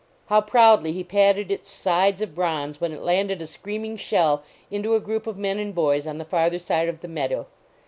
How 0.29 0.41
proudly 0.41 0.93
he 0.93 1.03
patted 1.03 1.51
its 1.51 1.69
sides 1.69 2.23
of 2.23 2.33
bronze 2.33 2.81
when 2.81 2.91
it 2.91 3.03
landed 3.03 3.39
a 3.39 3.45
screaming 3.45 3.97
shell 3.97 4.41
into 4.71 4.95
a 4.95 4.99
group 4.99 5.27
of 5.27 5.37
men 5.37 5.59
and 5.59 5.75
boys 5.75 6.07
on 6.07 6.17
the 6.17 6.25
farther 6.25 6.57
side 6.57 6.89
of 6.89 7.01
the 7.01 7.07
meadow. 7.07 7.45